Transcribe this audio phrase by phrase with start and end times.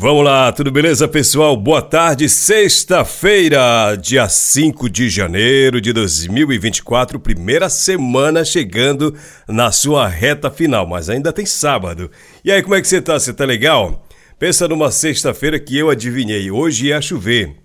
[0.00, 1.56] Vamos lá, tudo beleza, pessoal?
[1.56, 9.12] Boa tarde, sexta-feira, dia 5 de janeiro de 2024, primeira semana chegando
[9.48, 12.12] na sua reta final, mas ainda tem sábado.
[12.44, 13.18] E aí, como é que você tá?
[13.18, 14.06] Você tá legal?
[14.38, 17.56] Pensa numa sexta-feira que eu adivinhei, hoje ia chover.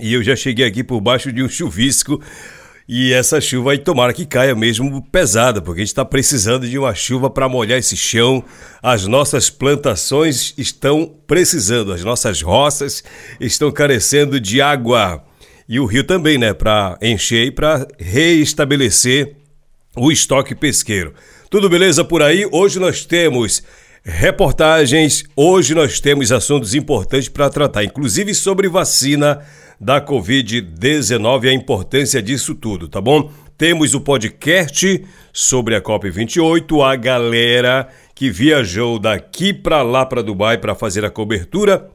[0.00, 2.20] E eu já cheguei aqui por baixo de um chuvisco
[2.88, 6.78] e essa chuva aí tomara que caia mesmo pesada, porque a gente está precisando de
[6.78, 8.42] uma chuva para molhar esse chão.
[8.82, 13.04] As nossas plantações estão precisando, as nossas roças
[13.38, 15.22] estão carecendo de água.
[15.68, 16.54] E o rio também, né?
[16.54, 19.36] Para encher e para reestabelecer
[19.94, 21.12] o estoque pesqueiro.
[21.50, 22.48] Tudo beleza por aí?
[22.50, 23.62] Hoje nós temos
[24.02, 29.44] reportagens, hoje nós temos assuntos importantes para tratar, inclusive sobre vacina
[29.80, 33.30] da Covid-19 e a importância disso tudo, tá bom?
[33.56, 40.58] Temos o podcast sobre a COP28, a galera que viajou daqui para lá para Dubai
[40.58, 41.90] para fazer a cobertura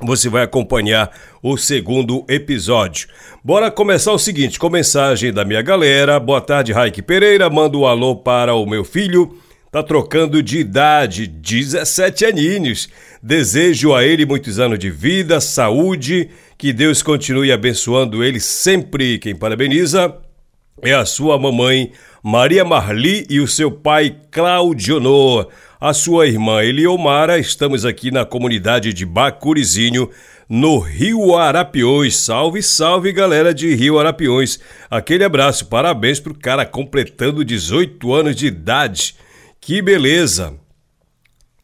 [0.00, 1.10] você vai acompanhar
[1.42, 3.08] o segundo episódio.
[3.42, 6.20] Bora começar o seguinte, com mensagem da minha galera.
[6.20, 7.48] Boa tarde, Raik Pereira.
[7.48, 9.38] Manda um alô para o meu filho.
[9.76, 12.88] Tá trocando de idade, 17 aninhos.
[13.22, 19.18] Desejo a ele muitos anos de vida, saúde que Deus continue abençoando ele sempre.
[19.18, 20.16] Quem parabeniza
[20.80, 21.92] é a sua mamãe
[22.22, 25.48] Maria Marli e o seu pai Claudionor.
[25.78, 30.08] A sua irmã Eliomara, estamos aqui na comunidade de Bacurizinho,
[30.48, 32.16] no Rio Arapiões.
[32.16, 34.58] Salve, salve galera de Rio Arapiões.
[34.90, 39.25] Aquele abraço, parabéns pro cara completando 18 anos de idade.
[39.66, 40.54] Que beleza!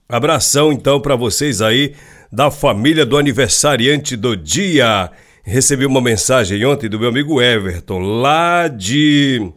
[0.08, 1.94] Abração então para vocês aí
[2.32, 5.08] da família do aniversariante do dia.
[5.44, 9.48] Recebi uma mensagem ontem do meu amigo Everton, lá de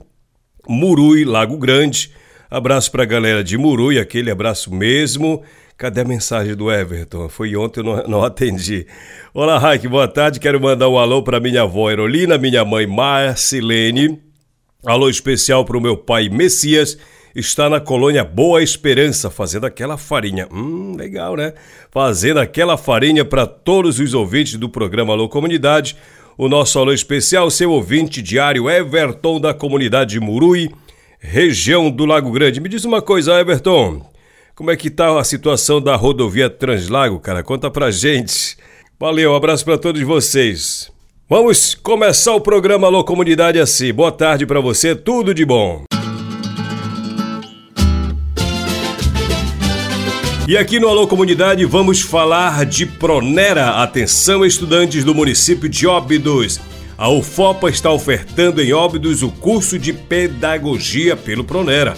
[0.69, 2.13] Murui, Lago Grande.
[2.47, 5.41] Abraço para a galera de Murui, aquele abraço mesmo.
[5.75, 7.27] Cadê a mensagem do Everton?
[7.27, 8.85] Foi ontem, eu não, não atendi.
[9.33, 10.39] Olá, Raik, boa tarde.
[10.39, 14.21] Quero mandar um alô para minha avó Erolina, minha mãe Marcilene.
[14.85, 16.95] Alô especial para o meu pai Messias
[17.35, 20.47] está na colônia Boa Esperança, fazendo aquela farinha.
[20.51, 21.53] Hum, legal, né?
[21.91, 25.97] Fazendo aquela farinha para todos os ouvintes do programa Alô Comunidade.
[26.37, 30.69] O nosso alô especial, seu ouvinte diário Everton da comunidade Murui,
[31.19, 32.61] região do Lago Grande.
[32.61, 34.01] Me diz uma coisa, Everton.
[34.55, 37.43] Como é que tá a situação da rodovia Translago, cara?
[37.43, 38.57] Conta pra gente.
[38.97, 40.89] Valeu, um abraço para todos vocês.
[41.29, 43.93] Vamos começar o programa Alô Comunidade assim.
[43.93, 45.83] Boa tarde para você, tudo de bom.
[50.47, 53.81] E aqui no Alô Comunidade vamos falar de Pronera.
[53.81, 56.61] Atenção, estudantes do município de Óbidos.
[56.95, 61.95] A UFOPA está ofertando em Óbidos o curso de Pedagogia pelo Pronera.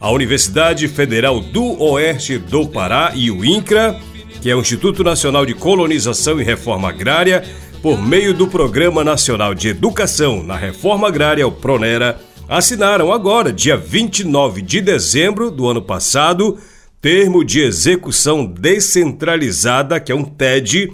[0.00, 3.96] A Universidade Federal do Oeste do Pará e o INCRA,
[4.42, 7.44] que é o Instituto Nacional de Colonização e Reforma Agrária,
[7.80, 13.76] por meio do Programa Nacional de Educação na Reforma Agrária, o Pronera, assinaram agora, dia
[13.76, 16.58] 29 de dezembro do ano passado,
[17.04, 20.90] termo de execução descentralizada, que é um TED,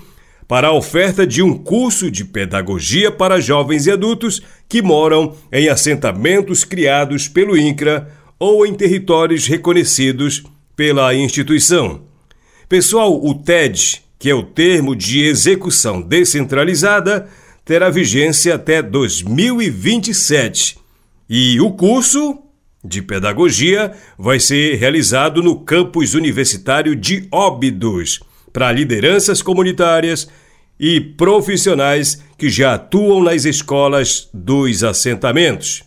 [0.48, 5.68] para a oferta de um curso de pedagogia para jovens e adultos que moram em
[5.68, 8.08] assentamentos criados pelo INCRA
[8.40, 10.42] ou em territórios reconhecidos
[10.74, 12.02] pela instituição.
[12.68, 17.28] Pessoal, o TED, que é o termo de execução descentralizada,
[17.64, 20.76] terá vigência até 2027.
[21.28, 22.49] E o curso
[22.84, 28.20] de Pedagogia vai ser realizado no campus universitário de Óbidos,
[28.52, 30.28] para lideranças comunitárias
[30.78, 35.84] e profissionais que já atuam nas escolas dos assentamentos.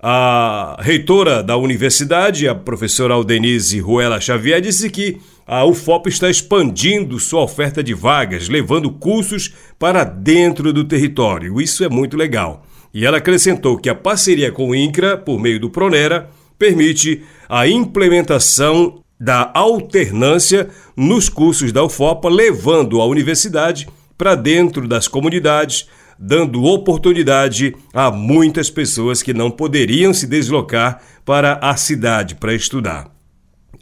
[0.00, 7.18] A reitora da universidade, a professora Aldenise Ruela Xavier, disse que a UFOP está expandindo
[7.18, 11.60] sua oferta de vagas, levando cursos para dentro do território.
[11.60, 12.64] Isso é muito legal.
[12.94, 17.66] E ela acrescentou que a parceria com o INCRA, por meio do Pronera, permite a
[17.66, 26.62] implementação da alternância nos cursos da UFOPA, levando a universidade para dentro das comunidades, dando
[26.62, 33.10] oportunidade a muitas pessoas que não poderiam se deslocar para a cidade para estudar.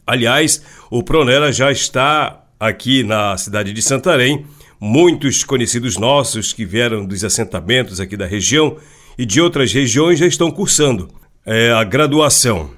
[0.06, 4.47] Aliás, o Pronera já está aqui na cidade de Santarém.
[4.81, 8.76] Muitos conhecidos nossos que vieram dos assentamentos aqui da região
[9.19, 11.09] e de outras regiões já estão cursando
[11.44, 12.70] é, a graduação.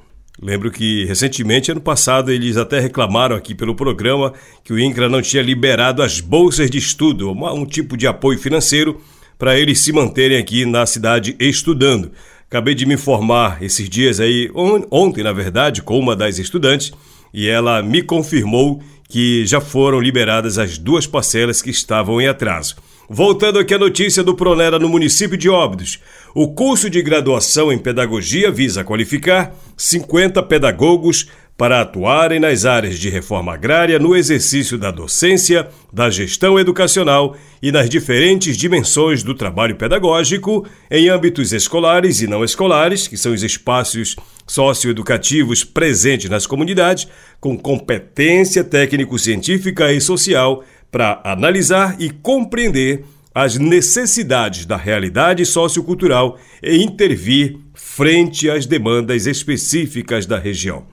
[0.42, 4.32] Lembro que recentemente, ano passado, eles até reclamaram aqui pelo programa
[4.64, 9.00] que o INCRA não tinha liberado as bolsas de estudo, um tipo de apoio financeiro
[9.38, 12.10] para eles se manterem aqui na cidade estudando.
[12.48, 14.50] Acabei de me informar esses dias aí,
[14.90, 16.92] ontem na verdade, com uma das estudantes,
[17.32, 22.76] e ela me confirmou que já foram liberadas as duas parcelas que estavam em atraso.
[23.08, 26.00] Voltando aqui à notícia do Pronera no município de Óbidos.
[26.34, 33.08] O curso de graduação em pedagogia visa qualificar 50 pedagogos para atuarem nas áreas de
[33.08, 39.76] reforma agrária no exercício da docência, da gestão educacional e nas diferentes dimensões do trabalho
[39.76, 47.06] pedagógico em âmbitos escolares e não escolares, que são os espaços socioeducativos presentes nas comunidades,
[47.40, 53.04] com competência técnico-científica e social para analisar e compreender
[53.34, 60.84] as necessidades da realidade sociocultural e intervir frente às demandas específicas da região.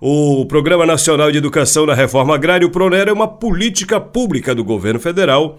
[0.00, 4.64] O Programa Nacional de Educação na Reforma Agrária, o PRONER, é uma política pública do
[4.64, 5.58] governo federal.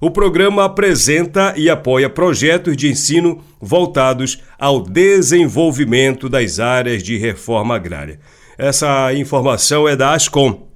[0.00, 7.76] O programa apresenta e apoia projetos de ensino voltados ao desenvolvimento das áreas de reforma
[7.76, 8.20] agrária.
[8.58, 10.68] Essa informação é da ASCOM,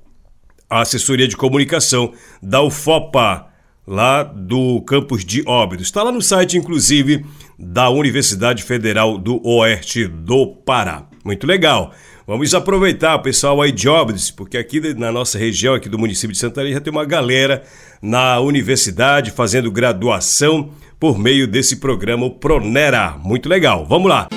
[0.68, 2.12] a assessoria de comunicação
[2.42, 3.47] da UFOPA,
[3.88, 5.87] lá do campus de Óbidos.
[5.87, 7.25] Está lá no site, inclusive,
[7.58, 11.06] da Universidade Federal do Oeste do Pará.
[11.25, 11.93] Muito legal.
[12.26, 16.38] Vamos aproveitar, pessoal aí de Óbidos, porque aqui na nossa região, aqui do município de
[16.38, 17.62] Santarém, já tem uma galera
[18.02, 20.70] na universidade fazendo graduação
[21.00, 23.17] por meio desse programa Pronera.
[23.25, 23.87] Muito legal.
[23.87, 24.29] Vamos lá.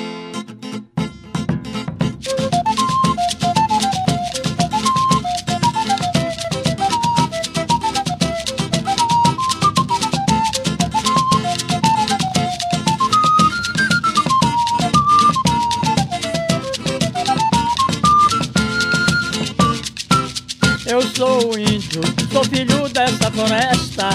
[23.32, 24.10] Floresta.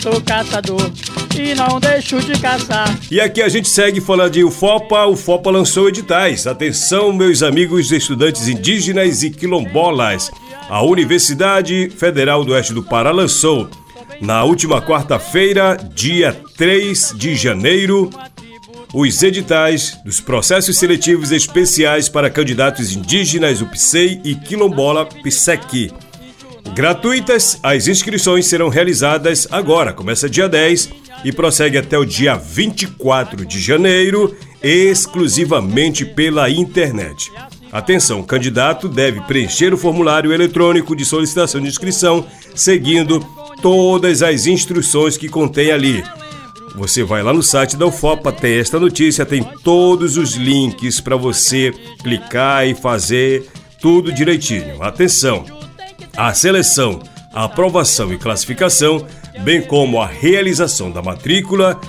[0.00, 0.90] Sou caçador
[1.38, 2.88] e não deixo de caçar.
[3.10, 5.06] E aqui a gente segue falando de UFOPA.
[5.06, 6.46] O UFOPA lançou editais.
[6.46, 10.30] Atenção, meus amigos estudantes indígenas e quilombolas.
[10.70, 13.68] A Universidade Federal do Oeste do Pará lançou
[14.20, 18.10] na última quarta-feira, dia 3 de janeiro,
[18.92, 25.90] os editais dos processos seletivos especiais para candidatos indígenas, o PSEI e quilombola PSEC.
[26.74, 30.90] Gratuitas, as inscrições serão realizadas agora, começa dia 10
[31.24, 37.30] e prossegue até o dia 24 de janeiro, exclusivamente pela internet.
[37.72, 43.24] Atenção, o candidato deve preencher o formulário eletrônico de solicitação de inscrição, seguindo
[43.60, 46.02] todas as instruções que contém ali.
[46.76, 51.16] Você vai lá no site da UFOPA, tem esta notícia, tem todos os links para
[51.16, 53.46] você clicar e fazer
[53.80, 54.80] tudo direitinho.
[54.82, 55.59] Atenção!
[56.20, 57.00] A seleção,
[57.32, 59.06] a aprovação e classificação,
[59.42, 61.80] bem como a realização da matrícula,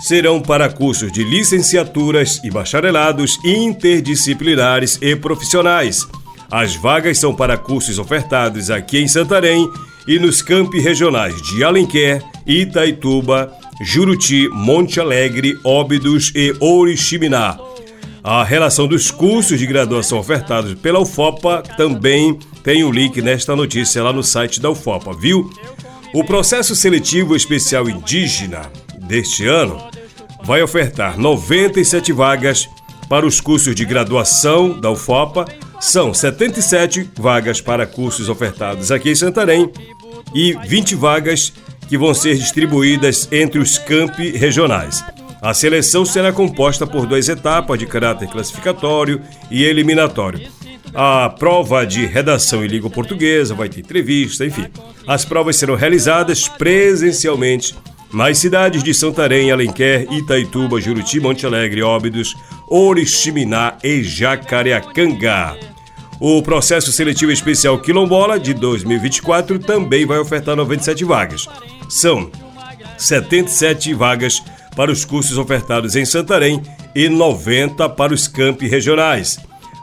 [0.00, 6.08] serão para cursos de licenciaturas e bacharelados interdisciplinares e profissionais.
[6.50, 9.70] As vagas são para cursos ofertados aqui em Santarém
[10.08, 17.56] e nos campi regionais de Alenquer, Itaituba, Juruti, Monte Alegre, Óbidos e Oriximiná.
[18.24, 22.36] A relação dos cursos de graduação ofertados pela UFOPA também
[22.68, 25.50] tem o link nesta notícia lá no site da UFOPA, viu?
[26.12, 28.70] O processo seletivo especial indígena
[29.08, 29.88] deste ano
[30.44, 32.68] vai ofertar 97 vagas
[33.08, 35.46] para os cursos de graduação da UFOPA,
[35.80, 39.72] são 77 vagas para cursos ofertados aqui em Santarém
[40.34, 41.54] e 20 vagas
[41.88, 45.02] que vão ser distribuídas entre os campi regionais.
[45.40, 50.57] A seleção será composta por duas etapas de caráter classificatório e eliminatório.
[50.94, 54.66] A prova de redação em língua portuguesa vai ter entrevista, enfim.
[55.06, 57.74] As provas serão realizadas presencialmente
[58.12, 62.34] nas cidades de Santarém, Alenquer, Itaituba, Juruti, Monte Alegre, Óbidos,
[62.68, 65.56] Oriximiná e Jacareacanga.
[66.20, 71.46] O processo seletivo especial Quilombola de 2024 também vai ofertar 97 vagas.
[71.88, 72.30] São
[72.96, 74.42] 77 vagas
[74.74, 76.62] para os cursos ofertados em Santarém
[76.94, 79.38] e 90 para os campi regionais.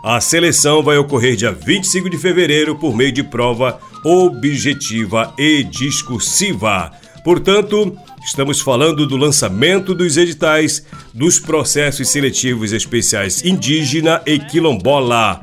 [0.08, 6.92] A seleção vai ocorrer dia 25 de fevereiro por meio de prova objetiva e discursiva.
[7.24, 15.42] Portanto, estamos falando do lançamento dos editais dos processos seletivos especiais indígena e quilombola.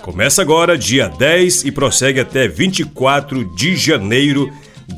[0.00, 4.50] Começa agora, dia 10 e prossegue até 24 de janeiro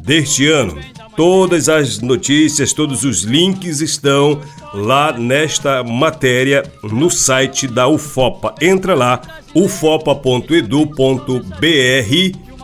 [0.05, 0.79] deste ano.
[1.17, 4.41] Todas as notícias, todos os links estão
[4.73, 8.55] lá nesta matéria no site da UFOPA.
[8.61, 9.21] Entra lá,
[9.55, 10.51] ufopa.edu.br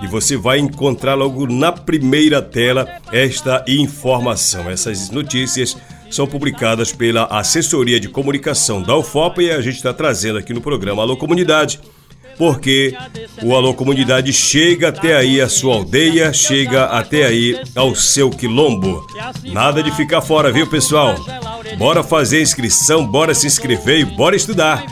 [0.02, 4.70] e você vai encontrar logo na primeira tela esta informação.
[4.70, 5.76] Essas notícias
[6.10, 10.60] são publicadas pela Assessoria de Comunicação da UFOPA e a gente está trazendo aqui no
[10.60, 11.80] programa Alô Comunidade
[12.38, 12.94] porque
[13.42, 19.06] o Alô Comunidade chega até aí a sua aldeia, chega até aí ao seu quilombo.
[19.44, 21.16] Nada de ficar fora, viu, pessoal?
[21.78, 24.84] Bora fazer inscrição, bora se inscrever e bora estudar.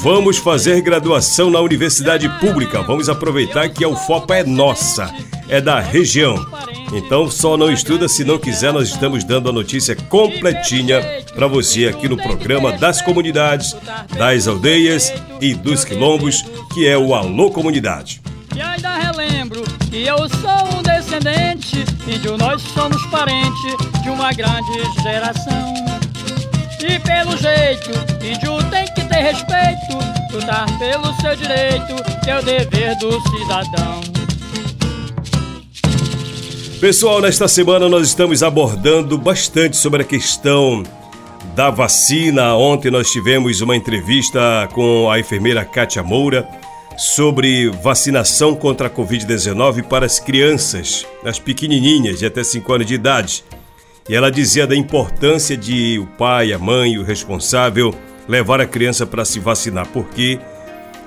[0.00, 2.82] Vamos fazer graduação na universidade pública.
[2.82, 5.12] Vamos aproveitar que a UFOPA é nossa,
[5.48, 6.44] é da região.
[6.92, 11.00] Então só não estuda se não quiser, nós estamos dando a notícia completinha
[11.34, 13.74] para você aqui no programa das comunidades,
[14.16, 18.20] das aldeias e dos quilombos, que é o Alô Comunidade.
[18.54, 25.02] E ainda relembro que eu sou um descendente, índio nós somos parente de uma grande
[25.02, 25.85] geração.
[26.80, 27.90] E pelo jeito,
[28.22, 29.98] índio tem que ter respeito,
[30.32, 34.00] lutar pelo seu direito, que é o dever do cidadão.
[36.80, 40.82] Pessoal, nesta semana nós estamos abordando bastante sobre a questão
[41.54, 42.54] da vacina.
[42.54, 46.46] Ontem nós tivemos uma entrevista com a enfermeira Kátia Moura
[46.98, 52.94] sobre vacinação contra a Covid-19 para as crianças, as pequenininhas de até 5 anos de
[52.94, 53.44] idade.
[54.08, 57.94] E ela dizia da importância de o pai, a mãe, o responsável
[58.28, 60.38] levar a criança para se vacinar, porque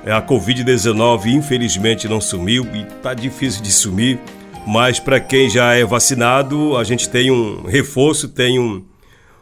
[0.06, 4.20] a Covid-19 infelizmente não sumiu e está difícil de sumir
[4.66, 8.84] mas para quem já é vacinado, a gente tem um reforço, tem um,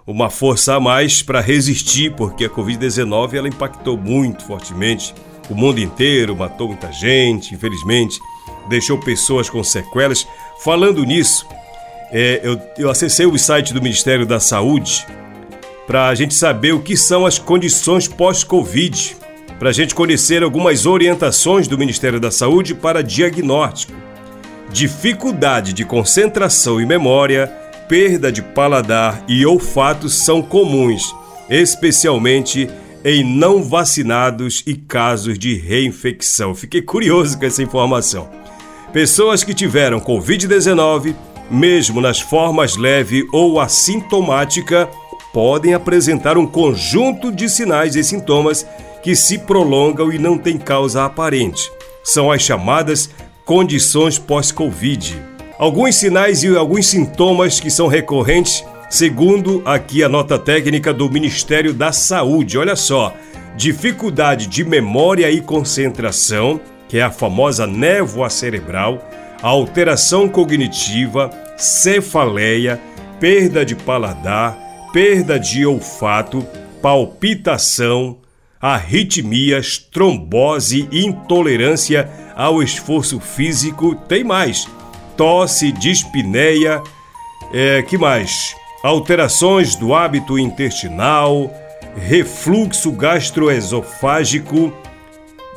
[0.05, 5.13] uma força a mais para resistir, porque a Covid-19 ela impactou muito fortemente
[5.49, 8.19] o mundo inteiro, matou muita gente, infelizmente,
[8.69, 10.27] deixou pessoas com sequelas.
[10.63, 11.45] Falando nisso,
[12.11, 15.05] é, eu, eu acessei o site do Ministério da Saúde
[15.85, 19.15] para a gente saber o que são as condições pós-Covid,
[19.57, 24.07] para a gente conhecer algumas orientações do Ministério da Saúde para diagnóstico
[24.71, 27.47] dificuldade de concentração e memória,
[27.87, 31.15] perda de paladar e olfato são comuns,
[31.49, 32.69] especialmente
[33.03, 36.53] em não vacinados e casos de reinfecção.
[36.53, 38.29] Fiquei curioso com essa informação.
[38.91, 41.15] Pessoas que tiveram Covid-19,
[41.49, 44.89] mesmo nas formas leve ou assintomática,
[45.33, 48.65] podem apresentar um conjunto de sinais e sintomas
[49.03, 51.71] que se prolongam e não têm causa aparente.
[52.03, 53.09] São as chamadas
[53.45, 55.15] condições pós-Covid.
[55.57, 61.73] Alguns sinais e alguns sintomas que são recorrentes, segundo aqui a nota técnica do Ministério
[61.73, 62.57] da Saúde.
[62.57, 63.13] Olha só:
[63.55, 69.01] dificuldade de memória e concentração, que é a famosa névoa cerebral,
[69.41, 72.79] alteração cognitiva, cefaleia,
[73.19, 74.57] perda de paladar,
[74.91, 76.45] perda de olfato,
[76.81, 78.17] palpitação,
[78.59, 83.95] arritmias, trombose, intolerância ao esforço físico.
[83.95, 84.67] Tem mais:
[85.15, 86.81] tosse, dispneia,
[87.53, 88.55] é, que mais?
[88.83, 91.51] Alterações do hábito intestinal,
[91.95, 94.71] refluxo gastroesofágico,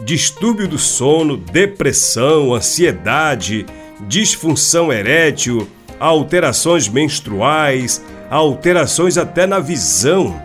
[0.05, 3.67] distúrbio do sono, depressão, ansiedade,
[4.09, 10.41] disfunção erétil, alterações menstruais, alterações até na visão.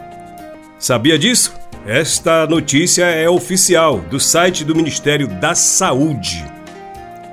[0.78, 1.54] Sabia disso?
[1.88, 6.44] Esta notícia é oficial do site do Ministério da Saúde.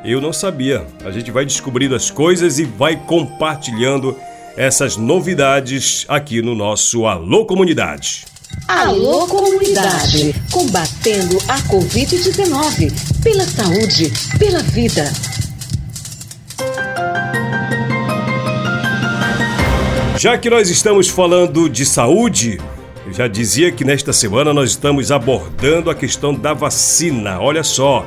[0.04, 0.86] Eu não sabia.
[1.04, 4.16] A gente vai descobrindo as coisas e vai compartilhando
[4.56, 8.26] essas novidades aqui no nosso Alô Comunidade.
[8.68, 12.92] Alô Comunidade, combatendo a Covid-19,
[13.23, 15.12] pela saúde, pela vida.
[20.18, 22.61] Já que nós estamos falando de saúde,
[23.06, 27.40] eu já dizia que nesta semana nós estamos abordando a questão da vacina.
[27.40, 28.06] Olha só,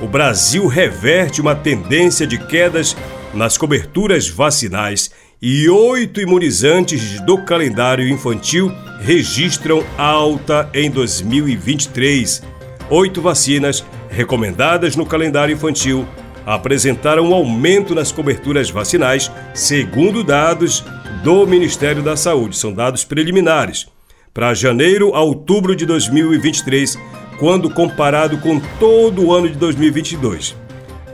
[0.00, 2.96] o Brasil reverte uma tendência de quedas
[3.34, 5.10] nas coberturas vacinais
[5.42, 8.70] e oito imunizantes do calendário infantil
[9.00, 12.42] registram alta em 2023.
[12.90, 16.06] Oito vacinas recomendadas no calendário infantil
[16.44, 20.84] apresentaram um aumento nas coberturas vacinais, segundo dados
[21.24, 22.56] do Ministério da Saúde.
[22.58, 23.86] São dados preliminares.
[24.34, 26.98] Para janeiro a outubro de 2023,
[27.38, 30.54] quando comparado com todo o ano de 2022.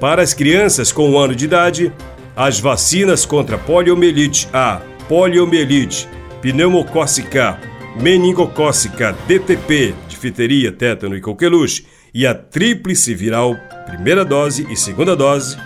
[0.00, 1.92] Para as crianças com um ano de idade,
[2.36, 6.06] as vacinas contra poliomielite A, poliomielite,
[6.42, 7.58] pneumocócica,
[7.98, 15.56] meningocócica, DTP, difteria, tétano e coqueluche e a tríplice viral, primeira dose e segunda dose,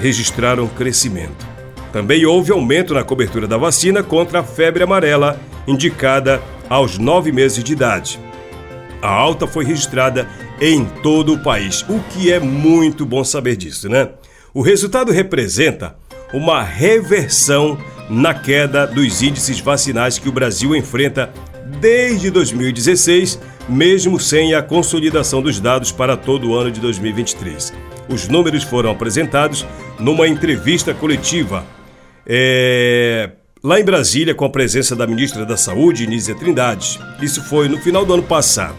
[0.00, 1.44] registraram crescimento.
[1.92, 7.64] Também houve aumento na cobertura da vacina contra a febre amarela, indicada aos nove meses
[7.64, 8.20] de idade.
[9.02, 10.28] A alta foi registrada
[10.60, 14.10] em todo o país, o que é muito bom saber disso, né?
[14.54, 15.96] O resultado representa
[16.32, 21.32] uma reversão na queda dos índices vacinais que o Brasil enfrenta
[21.80, 27.72] desde 2016, mesmo sem a consolidação dos dados para todo o ano de 2023.
[28.08, 29.64] Os números foram apresentados
[29.98, 31.64] numa entrevista coletiva
[32.26, 33.30] é,
[33.62, 36.98] lá em Brasília com a presença da ministra da Saúde, Nízia Trindade.
[37.20, 38.76] Isso foi no final do ano passado.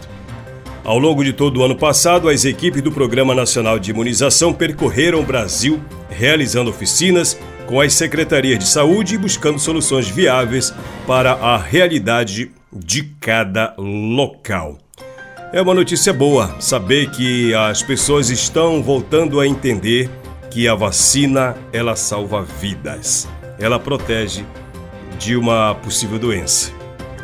[0.84, 5.20] Ao longo de todo o ano passado, as equipes do Programa Nacional de Imunização percorreram
[5.20, 10.74] o Brasil, realizando oficinas com as secretarias de saúde e buscando soluções viáveis
[11.06, 14.76] para a realidade de cada local.
[15.52, 20.10] É uma notícia boa saber que as pessoas estão voltando a entender
[20.50, 23.28] que a vacina ela salva vidas.
[23.56, 24.44] Ela protege
[25.16, 26.72] de uma possível doença.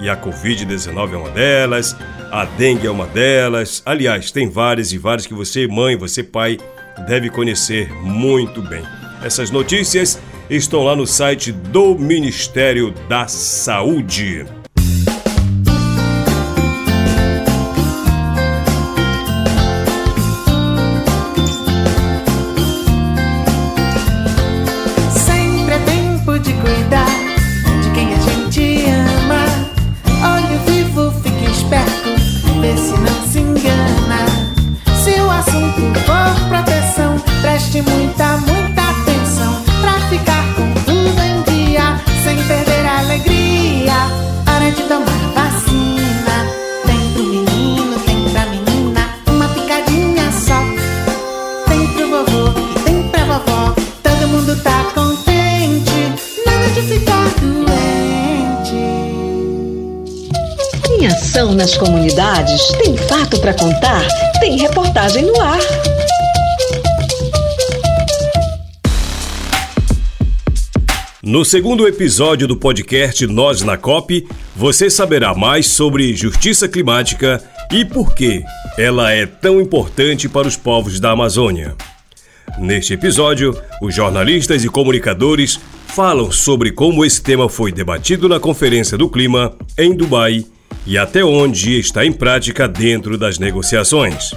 [0.00, 1.97] E a Covid-19 é uma delas,
[2.31, 3.83] a dengue é uma delas.
[3.85, 6.59] Aliás, tem várias e várias que você, mãe, você, pai,
[7.07, 8.83] deve conhecer muito bem.
[9.23, 14.58] Essas notícias estão lá no site do Ministério da Saúde.
[61.68, 64.02] Nas comunidades, tem fato para contar,
[64.40, 65.59] tem reportagem no ar.
[71.22, 74.26] No segundo episódio do podcast Nós na COP,
[74.57, 78.42] você saberá mais sobre justiça climática e por que
[78.78, 81.76] ela é tão importante para os povos da Amazônia.
[82.59, 88.96] Neste episódio, os jornalistas e comunicadores falam sobre como esse tema foi debatido na Conferência
[88.96, 90.46] do Clima em Dubai
[90.88, 94.31] e até onde está em prática dentro das negociações.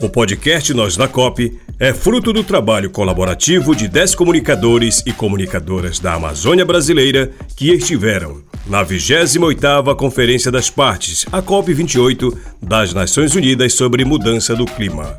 [0.00, 5.98] O podcast Nós na COP é fruto do trabalho colaborativo de 10 comunicadores e comunicadoras
[5.98, 13.74] da Amazônia Brasileira que estiveram na 28ª Conferência das Partes, a COP28 das Nações Unidas
[13.74, 15.18] sobre Mudança do Clima.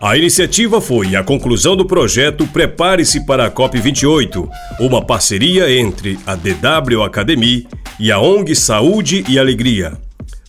[0.00, 6.36] A iniciativa foi a conclusão do projeto Prepare-se para a COP28, uma parceria entre a
[6.36, 7.66] DW Academy
[7.98, 9.98] e a ONG Saúde e Alegria.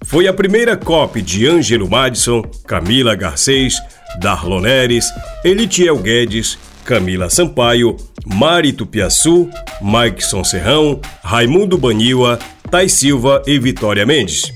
[0.05, 3.73] Foi a primeira COP de Ângelo Madison, Camila Garcês,
[4.21, 5.07] Darlon Neres,
[5.43, 9.49] Elitiel Guedes, Camila Sampaio, Mari Tupiaçu,
[9.81, 12.38] Maikson Serrão, Raimundo Baniwa,
[12.69, 14.53] Thais Silva e Vitória Mendes.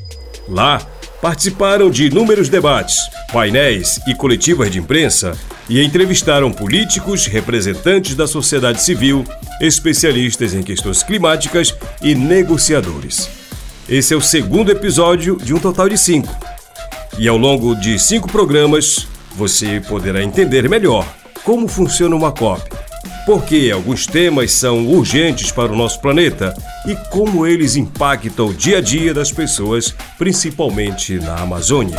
[0.48, 0.80] Lá,
[1.24, 2.98] participaram de inúmeros debates,
[3.32, 5.38] painéis e coletivas de imprensa
[5.70, 9.24] e entrevistaram políticos, representantes da sociedade civil,
[9.62, 13.30] especialistas em questões climáticas e negociadores.
[13.88, 16.36] Esse é o segundo episódio de um total de cinco.
[17.18, 21.08] E ao longo de cinco programas, você poderá entender melhor
[21.46, 22.83] como funciona uma COP
[23.26, 26.54] porque alguns temas são urgentes para o nosso planeta
[26.86, 31.98] e como eles impactam o dia a dia das pessoas, principalmente na Amazônia.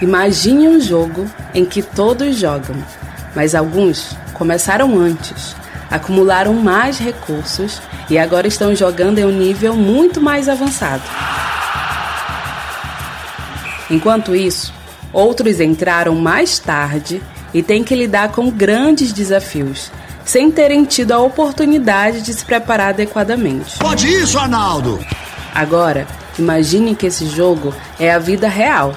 [0.00, 2.76] Imagine um jogo em que todos jogam,
[3.34, 5.56] mas alguns começaram antes,
[5.90, 7.80] acumularam mais recursos
[8.10, 11.02] e agora estão jogando em um nível muito mais avançado.
[13.90, 14.72] Enquanto isso,
[15.14, 17.22] Outros entraram mais tarde
[17.54, 19.92] e têm que lidar com grandes desafios,
[20.24, 23.78] sem terem tido a oportunidade de se preparar adequadamente.
[23.78, 24.98] Pode isso, Arnaldo!
[25.54, 26.04] Agora,
[26.36, 28.92] imagine que esse jogo é a vida real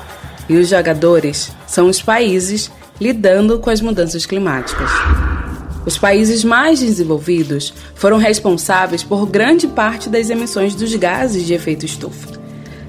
[0.50, 4.90] e os jogadores são os países lidando com as mudanças climáticas.
[5.86, 11.86] Os países mais desenvolvidos foram responsáveis por grande parte das emissões dos gases de efeito
[11.86, 12.37] estufa,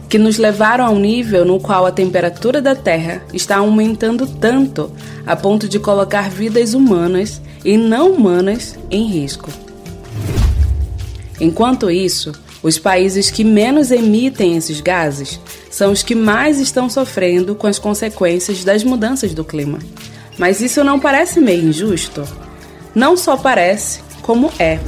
[0.09, 4.90] que nos levaram a um nível no qual a temperatura da Terra está aumentando tanto
[5.27, 9.51] a ponto de colocar vidas humanas e não humanas em risco.
[11.40, 15.38] Enquanto isso, os países que menos emitem esses gases
[15.71, 19.79] são os que mais estão sofrendo com as consequências das mudanças do clima.
[20.38, 22.25] Mas isso não parece meio injusto?
[22.94, 24.81] Não só parece, como é.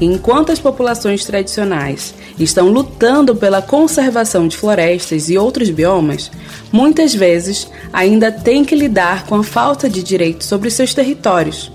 [0.00, 6.30] Enquanto as populações tradicionais estão lutando pela conservação de florestas e outros biomas,
[6.72, 11.72] muitas vezes ainda têm que lidar com a falta de direitos sobre seus territórios.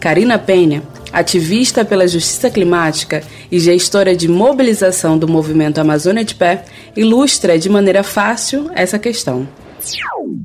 [0.00, 0.82] Karina Penha,
[1.12, 6.64] ativista pela justiça climática e gestora de mobilização do movimento Amazônia de Pé,
[6.96, 9.46] ilustra de maneira fácil essa questão.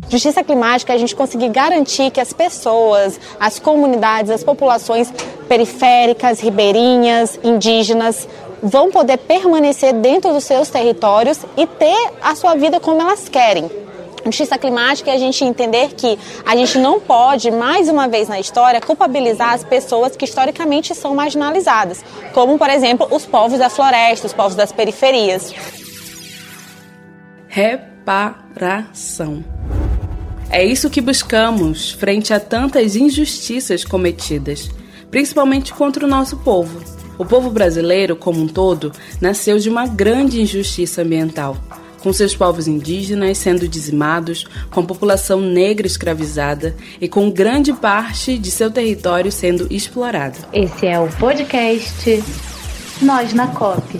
[0.09, 5.11] Justiça climática é a gente conseguir garantir que as pessoas, as comunidades, as populações
[5.47, 8.27] periféricas, ribeirinhas, indígenas,
[8.65, 13.69] vão poder permanecer dentro dos seus territórios e ter a sua vida como elas querem.
[14.25, 18.39] Justiça climática é a gente entender que a gente não pode, mais uma vez na
[18.39, 24.25] história, culpabilizar as pessoas que historicamente são marginalizadas, como, por exemplo, os povos da floresta,
[24.25, 25.53] os povos das periferias.
[27.47, 29.45] Reparação.
[30.49, 34.69] É isso que buscamos frente a tantas injustiças cometidas,
[35.11, 36.94] principalmente contra o nosso povo.
[37.17, 41.57] O povo brasileiro, como um todo, nasceu de uma grande injustiça ambiental
[42.05, 48.37] com seus povos indígenas sendo dizimados, com a população negra escravizada e com grande parte
[48.37, 50.37] de seu território sendo explorado.
[50.53, 52.23] Esse é o podcast
[53.01, 53.99] Nós na COP.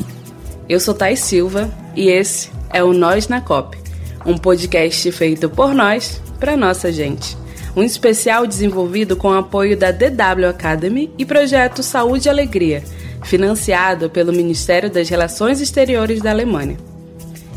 [0.70, 3.76] Eu sou Thais Silva e esse é o Nós na COP,
[4.24, 7.36] um podcast feito por nós para nossa gente.
[7.76, 12.82] Um especial desenvolvido com o apoio da DW Academy e projeto Saúde e Alegria,
[13.22, 16.78] financiado pelo Ministério das Relações Exteriores da Alemanha.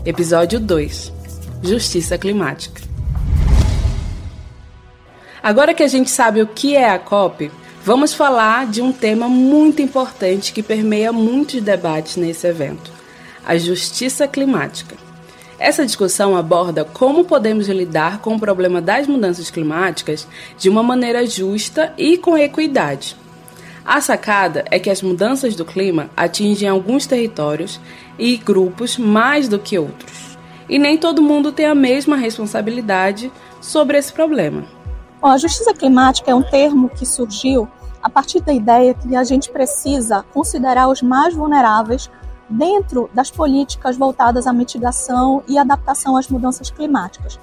[0.05, 1.13] Episódio 2
[1.63, 2.83] Justiça Climática.
[5.41, 7.49] Agora que a gente sabe o que é a COP,
[7.85, 12.91] vamos falar de um tema muito importante que permeia muitos debates nesse evento:
[13.47, 15.08] a justiça climática.
[15.59, 21.27] Essa discussão aborda como podemos lidar com o problema das mudanças climáticas de uma maneira
[21.27, 23.17] justa e com equidade.
[23.85, 27.81] A sacada é que as mudanças do clima atingem alguns territórios
[28.17, 30.39] e grupos mais do que outros.
[30.69, 34.65] E nem todo mundo tem a mesma responsabilidade sobre esse problema.
[35.21, 37.67] Bom, a justiça climática é um termo que surgiu
[38.01, 42.09] a partir da ideia que a gente precisa considerar os mais vulneráveis
[42.49, 47.39] dentro das políticas voltadas à mitigação e adaptação às mudanças climáticas.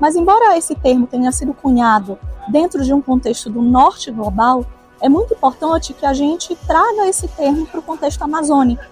[0.00, 2.18] Mas, embora esse termo tenha sido cunhado
[2.48, 4.64] dentro de um contexto do norte global,
[5.00, 8.82] é muito importante que a gente traga esse termo para o contexto amazônico.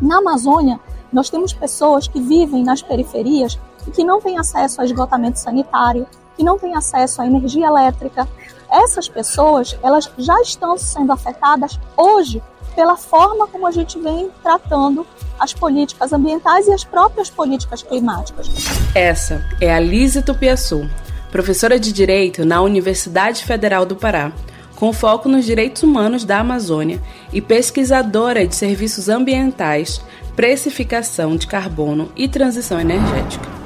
[0.00, 0.78] Na Amazônia,
[1.12, 6.06] nós temos pessoas que vivem nas periferias e que não têm acesso a esgotamento sanitário,
[6.36, 8.28] que não têm acesso à energia elétrica.
[8.70, 12.42] Essas pessoas, elas já estão sendo afetadas hoje
[12.80, 15.06] pela forma como a gente vem tratando
[15.38, 18.48] as políticas ambientais e as próprias políticas climáticas.
[18.94, 20.88] Essa é a Lise Tupiaçu,
[21.30, 24.32] professora de Direito na Universidade Federal do Pará
[24.76, 30.00] com foco nos direitos humanos da Amazônia e pesquisadora de serviços ambientais,
[30.34, 33.59] precificação de carbono e transição energética.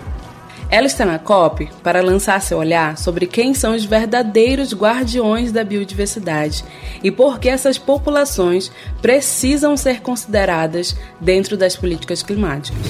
[0.74, 5.62] Ela está na COP para lançar seu olhar sobre quem são os verdadeiros guardiões da
[5.62, 6.64] biodiversidade
[7.00, 12.82] e por que essas populações precisam ser consideradas dentro das políticas climáticas.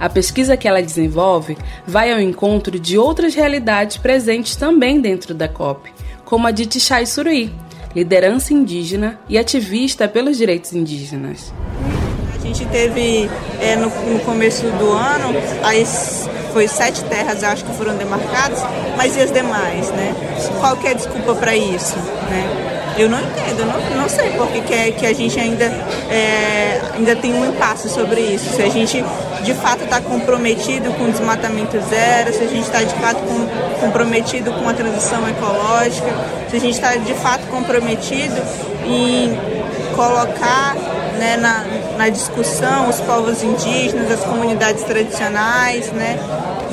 [0.00, 5.46] A pesquisa que ela desenvolve vai ao encontro de outras realidades presentes também dentro da
[5.46, 5.92] COP,
[6.24, 7.52] como a de Tichai Suruí,
[7.94, 11.52] liderança indígena e ativista pelos direitos indígenas.
[12.34, 13.28] A gente teve
[13.60, 18.60] é, no, no, começo do ano, as, foi sete terras, acho que foram demarcadas,
[18.96, 20.14] mas e as demais, né?
[20.60, 21.96] Qual que é a desculpa para isso,
[22.30, 22.94] né?
[22.96, 27.16] Eu não entendo, não, não sei porque que, é, que a gente ainda, é, ainda
[27.16, 28.54] tem um impasse sobre isso.
[28.54, 29.04] Se a gente
[29.42, 33.84] de fato está comprometido com o desmatamento zero, se a gente está de fato com,
[33.84, 36.08] comprometido com a transição ecológica,
[36.48, 38.40] se a gente está de fato comprometido
[38.86, 39.36] em
[39.96, 40.76] colocar
[41.18, 41.64] né, na,
[41.96, 46.18] na discussão os povos indígenas, as comunidades tradicionais, né?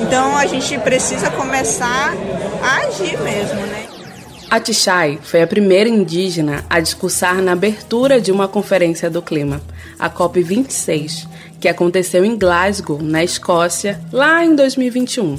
[0.00, 2.14] Então a gente precisa começar
[2.62, 3.86] a agir mesmo, né?
[4.50, 9.62] A Tichai foi a primeira indígena a discursar na abertura de uma conferência do clima,
[9.98, 11.26] a COP26,
[11.58, 15.38] que aconteceu em Glasgow, na Escócia, lá em 2021.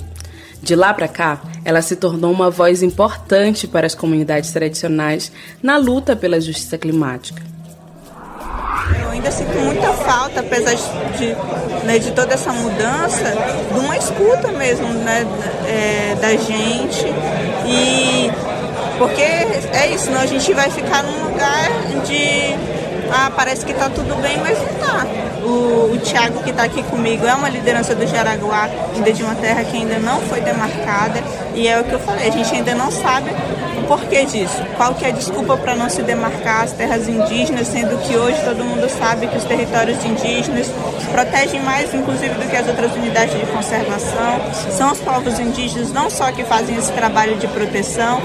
[0.64, 5.78] De lá para cá, ela se tornou uma voz importante para as comunidades tradicionais na
[5.78, 7.53] luta pela justiça climática.
[9.02, 11.36] Eu ainda sinto muita falta, apesar de,
[11.86, 13.34] né, de toda essa mudança,
[13.72, 15.26] de uma escuta mesmo né,
[15.68, 17.06] é, da gente.
[17.66, 18.32] E
[18.98, 21.70] porque é isso, não, a gente vai ficar num lugar
[22.06, 22.56] de
[23.12, 25.06] ah, parece que está tudo bem, mas não está.
[25.44, 29.36] O, o Tiago que está aqui comigo é uma liderança do Jaraguá, ainda de uma
[29.36, 31.22] terra que ainda não foi demarcada,
[31.54, 33.30] e é o que eu falei, a gente ainda não sabe
[33.84, 34.62] porquê disso.
[34.78, 38.40] Qual que é a desculpa para não se demarcar as terras indígenas, sendo que hoje
[38.44, 40.68] todo mundo sabe que os territórios indígenas
[41.12, 44.42] protegem mais, inclusive, do que as outras unidades de conservação.
[44.72, 48.22] São os povos indígenas não só que fazem esse trabalho de proteção,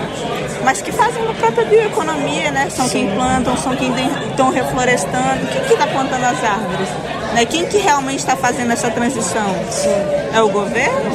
[0.64, 2.68] mas que fazem a própria bioeconomia, né?
[2.70, 3.06] São Sim.
[3.06, 3.92] quem plantam, são quem
[4.30, 5.46] estão reflorestando.
[5.52, 6.88] Quem está plantando as árvores?
[7.34, 7.44] Né?
[7.44, 9.54] Quem que realmente está fazendo essa transição?
[9.70, 9.88] Sim.
[10.34, 11.10] É o governo?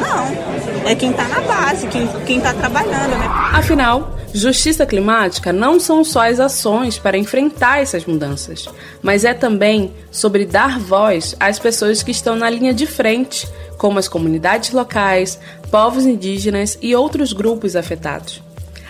[0.00, 0.45] Não.
[0.86, 3.26] É quem está na base, quem está trabalhando, né?
[3.52, 8.68] Afinal, justiça climática não são só as ações para enfrentar essas mudanças,
[9.02, 13.98] mas é também sobre dar voz às pessoas que estão na linha de frente, como
[13.98, 15.40] as comunidades locais,
[15.72, 18.40] povos indígenas e outros grupos afetados.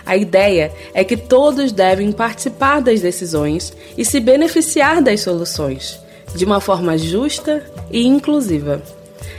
[0.05, 5.99] A ideia é que todos devem participar das decisões e se beneficiar das soluções,
[6.35, 8.81] de uma forma justa e inclusiva.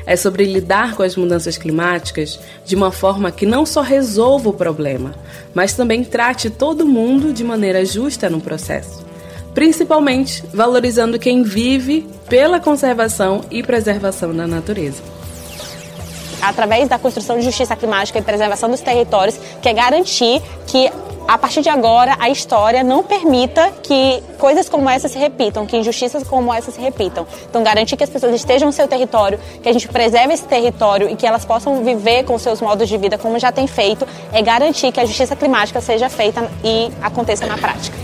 [0.07, 4.55] É sobre lidar com as mudanças climáticas de uma forma que não só resolva o
[4.55, 5.15] problema,
[5.55, 9.07] mas também trate todo mundo de maneira justa no processo.
[9.55, 15.18] Principalmente valorizando quem vive pela conservação e preservação da natureza
[16.43, 20.91] através da construção de justiça climática e preservação dos territórios, que é garantir que
[21.29, 25.77] a partir de agora a história não permita que coisas como essa se repitam, que
[25.77, 27.27] injustiças como essa se repitam.
[27.51, 31.11] Então, garantir que as pessoas estejam no seu território, que a gente preserve esse território
[31.11, 34.41] e que elas possam viver com seus modos de vida como já tem feito, é
[34.41, 37.97] garantir que a justiça climática seja feita e aconteça na prática.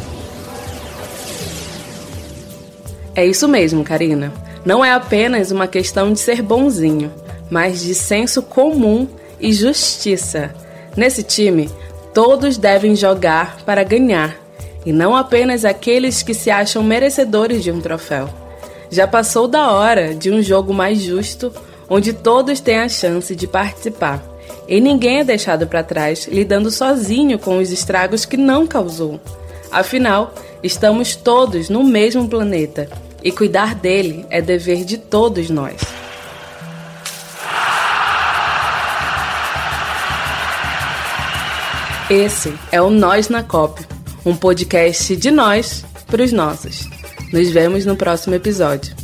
[3.15, 4.35] É isso mesmo, Karina.
[4.67, 7.24] Não é apenas uma questão de ser bonzinho
[7.55, 9.07] mas de senso comum
[9.39, 10.53] e justiça.
[10.97, 11.71] Nesse time,
[12.13, 14.37] todos devem jogar para ganhar,
[14.85, 18.29] e não apenas aqueles que se acham merecedores de um troféu.
[18.91, 21.53] Já passou da hora de um jogo mais justo,
[21.89, 24.21] onde todos têm a chance de participar.
[24.67, 29.21] E ninguém é deixado para trás lidando sozinho com os estragos que não causou.
[29.71, 32.89] Afinal, estamos todos no mesmo planeta
[33.23, 36.04] e cuidar dele é dever de todos nós.
[42.11, 43.83] Esse é o Nós na COP,
[44.27, 46.87] um podcast de nós para os nossos.
[47.33, 48.95] Nos vemos no próximo episódio.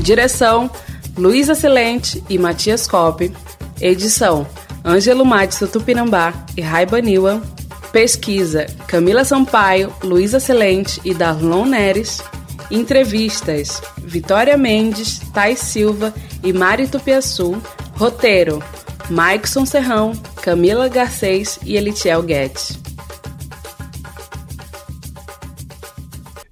[0.00, 0.70] Direção:
[1.18, 3.30] Luísa Celente e Matias Cop.
[3.78, 4.46] Edição:
[4.82, 7.42] Ângelo Madison Tupinambá e Raiba Niwa.
[7.92, 12.22] Pesquisa: Camila Sampaio, Luísa Celente e Darlon Neres.
[12.70, 17.60] Entrevistas: Vitória Mendes, Thais Silva e Mari Tupiaçu.
[17.96, 18.62] Roteiro:
[19.10, 22.76] Maikson Serrão, Camila Garcês e Elitiel Guedes.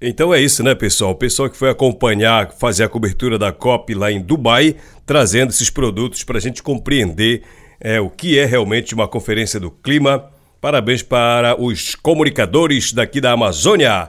[0.01, 1.11] Então é isso, né, pessoal?
[1.11, 5.69] O pessoal que foi acompanhar, fazer a cobertura da COP lá em Dubai, trazendo esses
[5.69, 7.43] produtos para a gente compreender
[7.81, 10.23] é, o que é realmente uma conferência do clima.
[10.61, 14.07] Parabéns para os comunicadores daqui da Amazônia.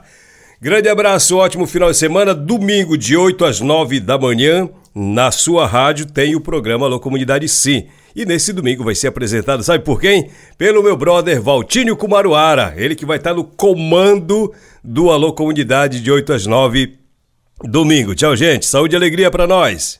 [0.61, 2.33] Grande abraço, ótimo final de semana.
[2.33, 7.49] Domingo, de 8 às 9 da manhã, na sua rádio, tem o programa Alô Comunidade
[7.49, 7.85] Sim.
[8.15, 10.29] E nesse domingo vai ser apresentado, sabe por quem?
[10.57, 16.11] Pelo meu brother Valtinho Kumaruara, ele que vai estar no comando do Alô Comunidade de
[16.11, 16.95] 8 às 9
[17.63, 18.13] domingo.
[18.13, 18.65] Tchau, gente.
[18.65, 19.99] Saúde e alegria para nós.